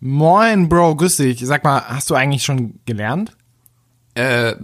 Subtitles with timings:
[0.00, 1.40] Moin, Bro, grüß dich.
[1.40, 3.36] Sag mal, hast du eigentlich schon gelernt?
[4.14, 4.54] Äh,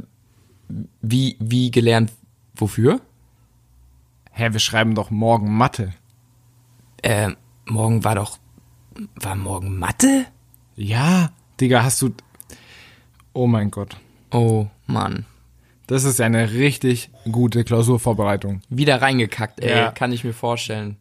[1.03, 2.13] wie, wie gelernt,
[2.55, 3.01] wofür?
[4.33, 5.93] Hä, wir schreiben doch morgen Mathe.
[7.03, 7.31] Äh,
[7.67, 8.39] morgen war doch,
[9.15, 10.27] war morgen Mathe?
[10.75, 11.31] Ja,
[11.61, 12.11] Digga, hast du.
[13.33, 13.97] Oh mein Gott.
[14.31, 15.25] Oh, Mann.
[15.87, 18.61] Das ist ja eine richtig gute Klausurvorbereitung.
[18.69, 19.91] Wieder reingekackt, ey, Ja.
[19.93, 20.97] kann ich mir vorstellen.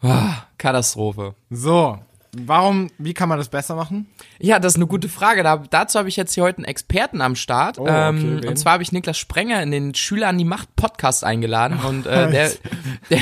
[0.00, 1.34] Ah, Katastrophe.
[1.50, 1.98] So,
[2.36, 4.06] warum, wie kann man das besser machen?
[4.38, 5.42] Ja, das ist eine gute Frage.
[5.42, 7.78] Da, dazu habe ich jetzt hier heute einen Experten am Start.
[7.78, 10.74] Oh, okay, ähm, und zwar habe ich Niklas Sprenger in den Schüler an die Macht
[10.76, 11.78] Podcast eingeladen.
[11.80, 12.50] Und äh, der,
[13.10, 13.20] der,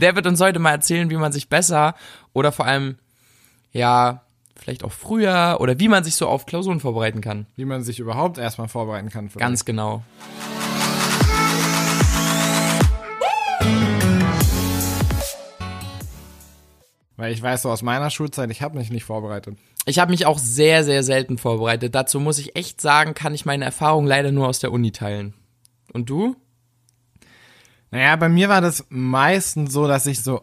[0.00, 1.94] der wird uns heute mal erzählen, wie man sich besser
[2.32, 2.96] oder vor allem,
[3.72, 4.22] ja,
[4.56, 7.46] vielleicht auch früher oder wie man sich so auf Klausuren vorbereiten kann.
[7.56, 9.30] Wie man sich überhaupt erstmal vorbereiten kann.
[9.30, 10.02] Für Ganz genau.
[17.20, 19.58] Weil ich weiß so aus meiner Schulzeit, ich habe mich nicht vorbereitet.
[19.84, 21.94] Ich habe mich auch sehr, sehr selten vorbereitet.
[21.94, 25.34] Dazu muss ich echt sagen, kann ich meine Erfahrung leider nur aus der Uni teilen.
[25.92, 26.34] Und du?
[27.90, 30.40] Naja, bei mir war das meistens so, dass ich so,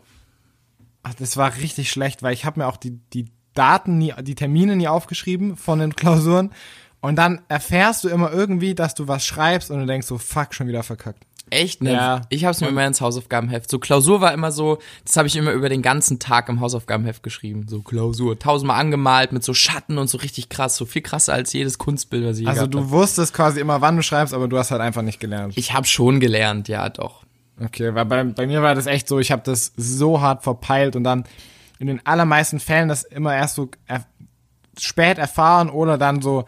[1.02, 4.36] ach, das war richtig schlecht, weil ich habe mir auch die, die Daten, nie, die
[4.36, 6.52] Termine nie aufgeschrieben von den Klausuren.
[7.00, 10.54] Und dann erfährst du immer irgendwie, dass du was schreibst und du denkst so, fuck,
[10.54, 11.26] schon wieder verkackt.
[11.50, 11.94] Echt, ne?
[11.94, 12.22] Ja.
[12.30, 13.70] Ich habe es mir immer ins Hausaufgabenheft.
[13.70, 17.24] So Klausur war immer so, das habe ich immer über den ganzen Tag im Hausaufgabenheft
[17.24, 17.66] geschrieben.
[17.68, 21.54] So Klausur, tausendmal angemalt mit so Schatten und so richtig krass, so viel krasser als
[21.54, 22.90] jedes Kunstbild, was ich Also du hab.
[22.90, 25.54] wusstest quasi immer, wann du schreibst, aber du hast halt einfach nicht gelernt.
[25.58, 27.24] Ich habe schon gelernt, ja doch.
[27.64, 30.96] Okay, weil bei, bei mir war das echt so, ich habe das so hart verpeilt
[30.96, 31.24] und dann
[31.80, 34.06] in den allermeisten Fällen das immer erst so er,
[34.80, 36.46] spät erfahren oder dann so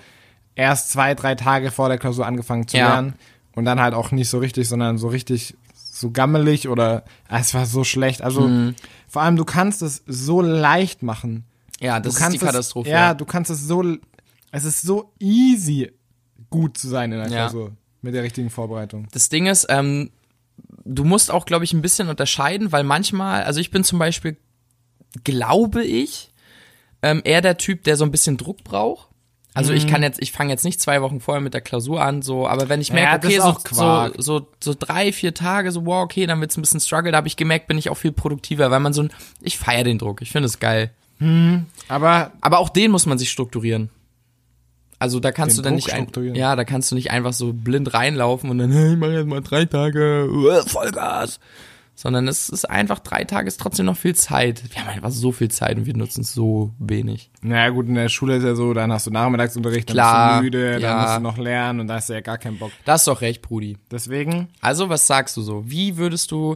[0.55, 2.89] erst zwei, drei Tage vor der Klausur angefangen zu Ja.
[2.89, 3.13] lernen
[3.59, 7.53] und dann halt auch nicht so richtig, sondern so richtig so gammelig oder ah, es
[7.53, 8.21] war so schlecht.
[8.23, 8.75] Also Mhm.
[9.07, 11.43] vor allem du kannst es so leicht machen.
[11.79, 12.89] Ja, du das ist kannst die Katastrophe.
[12.89, 13.83] Es, ja, du kannst es so,
[14.51, 15.91] es ist so easy
[16.49, 17.37] gut zu sein in der Ja.
[17.49, 19.07] Klausur mit der richtigen Vorbereitung.
[19.11, 20.09] Das Ding ist, ähm,
[20.85, 24.37] du musst auch, glaube ich, ein bisschen unterscheiden, weil manchmal, also ich bin zum Beispiel,
[25.23, 26.31] glaube ich,
[27.01, 29.08] ähm, eher der Typ, der so ein bisschen Druck braucht.
[29.53, 32.21] Also ich kann jetzt, ich fange jetzt nicht zwei Wochen vorher mit der Klausur an,
[32.21, 35.85] so, aber wenn ich merke, Ja, okay, so, so, so, so drei, vier Tage, so,
[35.85, 38.11] wow, okay, dann wird's ein bisschen struggle, da habe ich gemerkt, bin ich auch viel
[38.11, 39.09] produktiver, weil man so ein,
[39.41, 40.91] ich feiere den Druck, ich finde es geil.
[41.89, 43.89] Aber Aber auch den muss man sich strukturieren.
[44.99, 47.51] Also da kannst du dann Druck nicht ein, ja, da kannst du nicht einfach so
[47.53, 51.39] blind reinlaufen und dann, hey, ich mach jetzt mal drei Tage, uh, Vollgas.
[52.01, 54.63] Sondern es ist einfach, drei Tage ist trotzdem noch viel Zeit.
[54.73, 57.29] Wir haben einfach so viel Zeit und wir nutzen es so wenig.
[57.41, 60.53] Naja, gut, in der Schule ist ja so, dann hast du Nachmittagsunterricht, dann Klar, bist
[60.53, 60.79] du müde, ja.
[60.79, 62.71] dann musst du noch lernen und da hast du ja gar keinen Bock.
[62.85, 63.77] Da hast du doch recht, Brudi.
[63.91, 65.69] Deswegen, Also, was sagst du so?
[65.69, 66.55] Wie würdest du,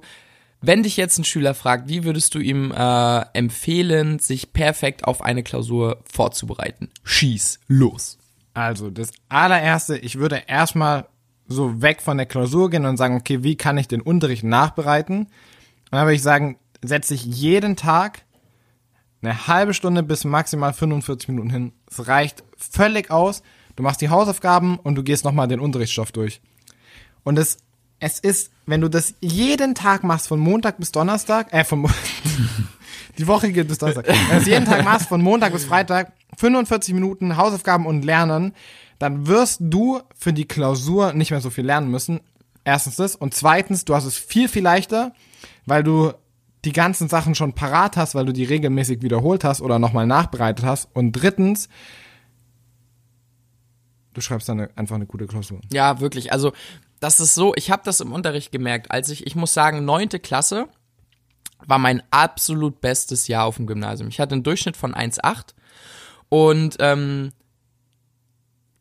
[0.62, 5.22] wenn dich jetzt ein Schüler fragt, wie würdest du ihm äh, empfehlen, sich perfekt auf
[5.22, 6.90] eine Klausur vorzubereiten?
[7.04, 8.18] Schieß los.
[8.54, 11.08] also das allererste, ich würde erstmal
[11.48, 15.20] so weg von der Klausur gehen und sagen, okay, wie kann ich den Unterricht nachbereiten?
[15.20, 15.28] Und
[15.92, 18.24] dann würde ich sagen, setze ich jeden Tag
[19.22, 21.72] eine halbe Stunde bis maximal 45 Minuten hin.
[21.90, 23.42] Es reicht völlig aus.
[23.76, 26.42] Du machst die Hausaufgaben und du gehst nochmal den Unterrichtsstoff durch.
[27.24, 27.58] Und es,
[28.00, 31.90] es ist, wenn du das jeden Tag machst, von Montag bis Donnerstag, äh, von,
[33.18, 36.12] die Woche geht bis Donnerstag, wenn du es jeden Tag machst, von Montag bis Freitag,
[36.38, 38.54] 45 Minuten Hausaufgaben und Lernen,
[39.04, 42.22] dann wirst du für die Klausur nicht mehr so viel lernen müssen.
[42.64, 43.18] Erstens das.
[43.18, 45.12] Und zweitens, du hast es viel, viel leichter,
[45.66, 46.14] weil du
[46.64, 50.64] die ganzen Sachen schon parat hast, weil du die regelmäßig wiederholt hast oder nochmal nachbereitet
[50.64, 50.88] hast.
[50.94, 51.68] Und drittens,
[54.14, 55.60] du schreibst dann einfach eine gute Klausur.
[55.74, 56.32] Ja, wirklich.
[56.32, 56.54] Also,
[57.02, 60.20] das ist so, ich habe das im Unterricht gemerkt, als ich, ich muss sagen, neunte
[60.22, 60.70] Klasse
[61.66, 64.08] war mein absolut bestes Jahr auf dem Gymnasium.
[64.08, 65.54] Ich hatte einen Durchschnitt von 1,8
[66.30, 67.34] und ähm,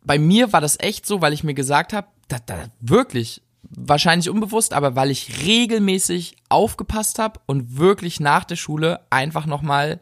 [0.04, 4.28] bei mir war das echt so, weil ich mir gesagt habe, da, da wirklich, wahrscheinlich
[4.28, 10.00] unbewusst, aber weil ich regelmäßig aufgepasst habe und wirklich nach der Schule einfach nochmal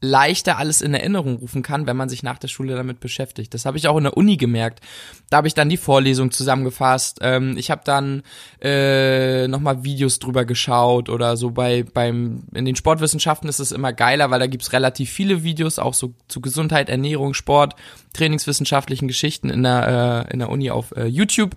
[0.00, 3.52] leichter alles in Erinnerung rufen kann, wenn man sich nach der Schule damit beschäftigt.
[3.52, 4.80] Das habe ich auch in der Uni gemerkt.
[5.28, 7.18] Da habe ich dann die Vorlesung zusammengefasst.
[7.20, 8.22] Ähm, ich habe dann
[8.62, 13.92] äh, nochmal Videos drüber geschaut oder so bei beim in den Sportwissenschaften ist es immer
[13.92, 17.76] geiler, weil da gibt's relativ viele Videos auch so zu Gesundheit, Ernährung, Sport,
[18.14, 21.56] trainingswissenschaftlichen Geschichten in der äh, in der Uni auf äh, YouTube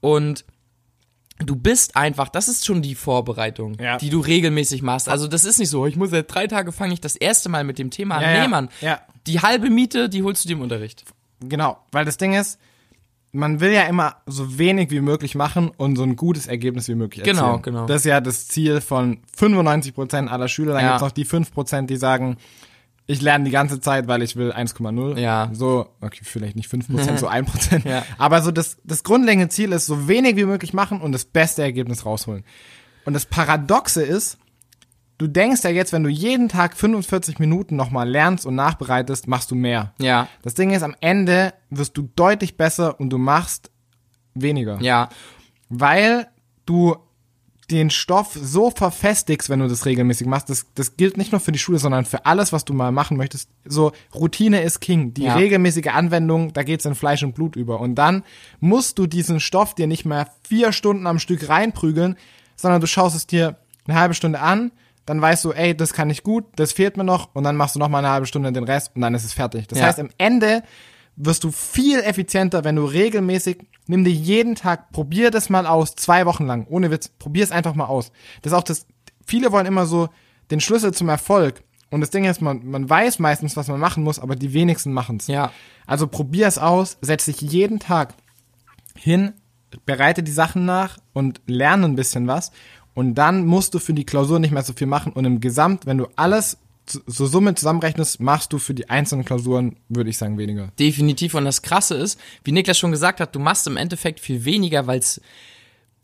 [0.00, 0.44] und
[1.38, 3.96] Du bist einfach, das ist schon die Vorbereitung, Ja.
[3.98, 5.08] die du regelmäßig machst.
[5.08, 7.62] Also das ist nicht so, ich muss seit drei Tage fange ich das erste Mal
[7.64, 8.22] mit dem Thema an.
[8.22, 8.48] Ja, nee.
[8.48, 8.68] Mann.
[8.80, 9.00] Ja.
[9.26, 11.04] Die halbe Miete, die holst du dir im Unterricht.
[11.40, 12.58] Genau, weil das Ding ist,
[13.30, 16.94] man will ja immer so wenig wie möglich machen und so ein gutes Ergebnis wie
[16.96, 17.36] möglich erzielen.
[17.36, 17.86] Genau, genau.
[17.86, 20.72] Das ist ja das Ziel von 95% aller Schüler.
[20.72, 20.88] Dann Ja.
[20.92, 22.36] gibt's noch die 5%, die sagen,
[23.08, 25.18] ich lerne die ganze Zeit, weil ich will 1,0.
[25.18, 25.48] Ja.
[25.52, 27.88] So, okay, vielleicht nicht 5%, so 1%.
[27.88, 28.04] Ja.
[28.18, 31.62] Aber so das, das grundlegende Ziel ist, so wenig wie möglich machen und das beste
[31.62, 32.44] Ergebnis rausholen.
[33.06, 34.36] Und das Paradoxe ist,
[35.16, 39.50] du denkst ja jetzt, wenn du jeden Tag 45 Minuten nochmal lernst und nachbereitest, machst
[39.50, 39.94] du mehr.
[39.98, 43.70] Ja, Das Ding ist, am Ende wirst du deutlich besser und du machst
[44.34, 44.78] weniger.
[44.82, 45.08] ja,
[45.70, 46.28] Weil
[46.66, 46.94] du
[47.70, 50.48] den Stoff so verfestigst, wenn du das regelmäßig machst.
[50.48, 53.16] Das, das gilt nicht nur für die Schule, sondern für alles, was du mal machen
[53.18, 53.50] möchtest.
[53.66, 55.12] So, Routine ist King.
[55.12, 55.34] Die Ja.
[55.34, 57.80] regelmäßige Anwendung, da geht's in Fleisch und Blut über.
[57.80, 58.24] Und dann
[58.60, 62.16] musst du diesen Stoff dir nicht mehr vier Stunden am Stück reinprügeln,
[62.56, 63.56] sondern du schaust es dir
[63.86, 64.72] eine halbe Stunde an,
[65.06, 67.74] dann weißt du, ey, das kann ich gut, das fehlt mir noch, und dann machst
[67.74, 69.66] du noch mal eine halbe Stunde den Rest und dann ist es fertig.
[69.68, 69.86] Das Ja.
[69.86, 70.62] heißt, am Ende
[71.18, 75.96] wirst du viel effizienter, wenn du regelmäßig, nimm dir jeden Tag, probier das mal aus,
[75.96, 78.12] zwei Wochen lang, ohne Witz, probier es einfach mal aus.
[78.42, 78.86] Das ist auch das,
[79.26, 80.08] viele wollen immer so
[80.50, 81.62] den Schlüssel zum Erfolg.
[81.90, 84.92] Und das Ding ist, man, man weiß meistens, was man machen muss, aber die wenigsten
[84.92, 85.26] machen's.
[85.26, 85.52] ja.
[85.86, 88.14] Also probier es aus, setz dich jeden Tag
[88.94, 89.32] hin,
[89.86, 92.52] bereite die Sachen nach und lerne ein bisschen was.
[92.94, 95.12] Und dann musst du für die Klausur nicht mehr so viel machen.
[95.12, 96.58] Und im Gesamt, wenn du alles
[97.06, 100.68] so Summe zusammenrechnest, machst du für die einzelnen Klausuren, würde ich sagen, weniger.
[100.78, 101.34] Definitiv.
[101.34, 104.86] Und das Krasse ist, wie Niklas schon gesagt hat, du machst im Endeffekt viel weniger,
[104.86, 105.20] weil es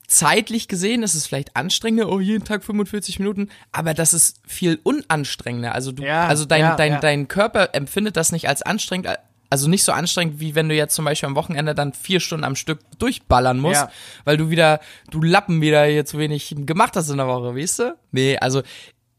[0.07, 4.79] zeitlich gesehen ist es vielleicht anstrengender, oh, jeden Tag 45 Minuten, aber das ist viel
[4.83, 5.75] unanstrengender.
[5.75, 7.01] Also du, Ja, also dein, ja, dein, ja.
[7.01, 9.09] dein Körper empfindet das nicht als anstrengend,
[9.51, 12.45] also nicht so anstrengend, wie wenn du jetzt zum Beispiel am Wochenende dann vier Stunden
[12.45, 13.91] am Stück durchballern musst, Ja.
[14.25, 17.79] weil du wieder, du Lappen wieder hier zu wenig gemacht hast in der Woche, weißt
[17.81, 17.97] du?
[18.13, 18.63] Nee, also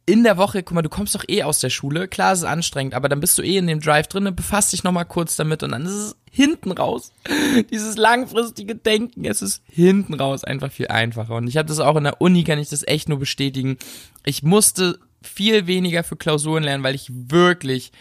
[0.07, 2.46] in der Woche, guck mal, du kommst doch eh aus der Schule, klar, es ist
[2.46, 5.63] anstrengend, aber dann bist du eh in dem Drive drin, befasst dich nochmal kurz damit
[5.63, 7.12] und dann ist es hinten raus.
[7.72, 11.36] Dieses langfristige Denken, es ist hinten raus einfach viel einfacher.
[11.36, 13.78] Und ich habe das auch in der Uni, kann ich das echt nur bestätigen.
[14.25, 17.92] Ich musste viel weniger für Klausuren lernen, weil ich wirklich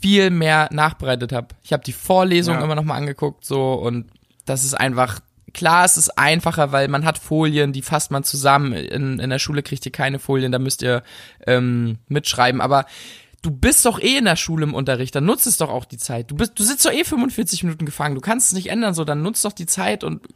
[0.00, 1.48] viel mehr nachbereitet habe.
[1.62, 2.64] Ich habe die Vorlesung Ja.
[2.64, 4.06] immer nochmal angeguckt, so und
[4.44, 5.20] das ist einfach
[5.56, 8.74] klar, es ist einfacher, weil man hat Folien, die fasst man zusammen.
[8.74, 11.02] In, in der Schule kriegt ihr keine Folien, da müsst ihr
[11.46, 12.60] ähm, mitschreiben.
[12.60, 12.84] Aber
[13.40, 15.96] du bist doch eh in der Schule im Unterricht, dann nutzt es doch auch die
[15.96, 16.30] Zeit.
[16.30, 19.04] Du bist, du sitzt doch eh 45 Minuten gefangen, du kannst es nicht ändern, so
[19.04, 20.26] dann nutzt doch die Zeit und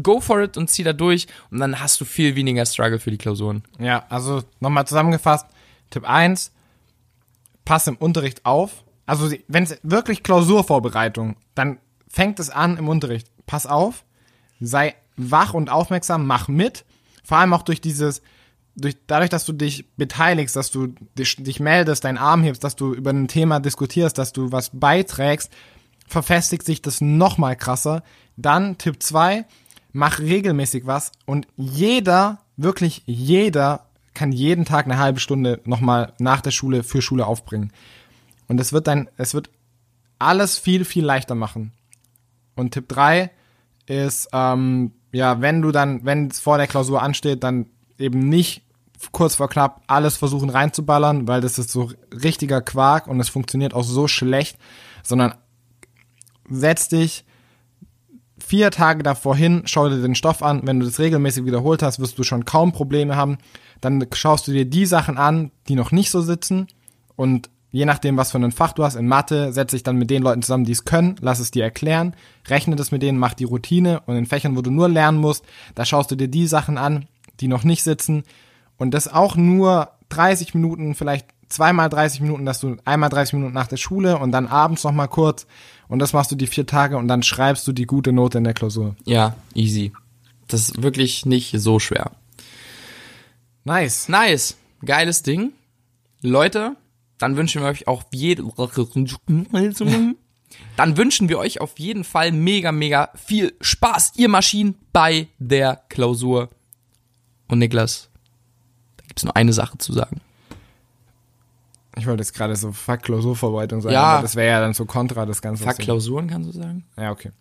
[0.00, 3.10] go for it und zieh da durch und dann hast du viel weniger Struggle für
[3.10, 3.64] die Klausuren.
[3.80, 5.46] Ja, also nochmal zusammengefasst.
[5.90, 6.52] Tipp 1,
[7.64, 8.84] pass im Unterricht auf.
[9.06, 13.26] Also wenn es wirklich Klausurvorbereitung, dann fängt es an im Unterricht.
[13.46, 14.04] Pass auf,
[14.60, 16.84] sei wach und aufmerksam, mach mit.
[17.24, 18.22] Vor allem auch durch dieses,
[18.76, 20.88] durch, dadurch, dass du dich beteiligst, dass du
[21.18, 24.70] dich, dich meldest, deinen Arm hebst, dass du über ein Thema diskutierst, dass du was
[24.72, 25.52] beiträgst,
[26.06, 28.02] verfestigt sich das noch mal krasser.
[28.36, 29.44] Dann Tipp 2,
[29.92, 36.40] mach regelmäßig was und jeder, wirklich jeder kann jeden Tag eine halbe Stunde nochmal nach
[36.40, 37.72] der Schule für Schule aufbringen.
[38.48, 39.50] Und es wird dann, es wird
[40.18, 41.72] alles viel, viel leichter machen.
[42.56, 43.30] Und Tipp 3
[43.88, 47.66] ist, ähm, ja, wenn du dann, wenn es vor der Klausur ansteht, dann
[47.98, 48.62] eben nicht
[49.12, 53.74] kurz vor knapp alles versuchen reinzuballern, weil das ist so richtiger Quark und es funktioniert
[53.74, 54.58] auch so schlecht,
[55.02, 55.34] sondern
[56.50, 57.24] setz dich
[58.38, 60.62] vier Tage davor hin, schau dir den Stoff an.
[60.64, 63.38] Wenn du das regelmäßig wiederholt hast, wirst du schon kaum Probleme haben.
[63.80, 66.66] Dann schaust du dir die Sachen an, die noch nicht so sitzen
[67.16, 70.10] und je nachdem, was für ein Fach du hast, in Mathe, setz dich dann mit
[70.10, 72.14] den Leuten zusammen, die es können, lass es dir erklären,
[72.46, 75.44] rechne das mit denen, mach die Routine und in Fächern, wo du nur lernen musst,
[75.74, 77.06] da schaust du dir die Sachen an,
[77.40, 78.24] die noch nicht sitzen
[78.76, 83.54] und das auch nur 30 Minuten, vielleicht zweimal 30 Minuten, dass du einmal 30 Minuten
[83.54, 85.46] nach der Schule und dann abends noch mal kurz
[85.88, 88.44] und das machst du die vier Tage und dann schreibst du die gute Note in
[88.44, 88.96] der Klausur.
[89.04, 89.92] Ja, easy.
[90.46, 92.12] Das ist wirklich nicht so schwer.
[93.64, 94.08] Nice.
[94.08, 94.56] Nice.
[94.84, 95.52] Geiles Ding.
[96.22, 96.76] Leute,
[97.18, 98.52] dann wünschen wir euch auf jeden
[100.76, 105.82] dann wünschen wir euch auf jeden Fall mega, mega viel Spaß, ihr Maschinen, bei der
[105.88, 106.48] Klausur.
[107.48, 108.08] Und Niklas,
[108.96, 110.20] da gibt's nur eine Sache zu sagen.
[111.96, 114.04] Ich wollte jetzt gerade so Fuck Klausurvorbereitung sagen, Ja.
[114.04, 115.64] aber das wäre ja dann so kontra das Ganze.
[115.64, 116.84] Fuck Klausuren, kannst du sagen?
[116.96, 117.32] Ja, okay.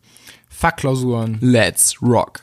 [0.50, 1.38] Fuck Klausuren.
[1.42, 2.42] Let's rock.